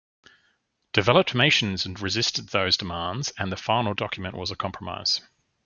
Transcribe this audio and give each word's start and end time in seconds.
Developed 0.93 1.35
nations 1.35 1.85
resisted 1.85 2.47
those 2.49 2.75
demands, 2.75 3.31
and 3.37 3.51
the 3.51 3.55
final 3.55 3.93
document 3.93 4.33
was 4.35 4.49
a 4.49 4.55
compromise. 4.55 5.21